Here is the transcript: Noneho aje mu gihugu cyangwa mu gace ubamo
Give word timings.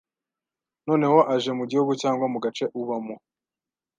Noneho 0.87 1.19
aje 1.33 1.51
mu 1.59 1.63
gihugu 1.71 1.91
cyangwa 2.01 2.25
mu 2.33 2.39
gace 2.45 2.65
ubamo 2.81 3.15